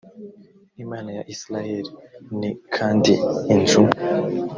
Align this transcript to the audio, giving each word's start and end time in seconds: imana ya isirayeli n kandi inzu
imana 0.83 1.09
ya 1.17 1.23
isirayeli 1.33 1.91
n 2.39 2.41
kandi 2.75 3.13
inzu 3.53 3.81